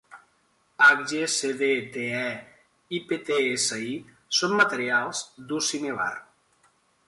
HgCdTe 0.85 2.07
i 2.99 3.03
PtSi 3.11 3.93
són 4.41 4.59
materials 4.63 5.25
d'ús 5.51 5.73
similar. 5.77 6.13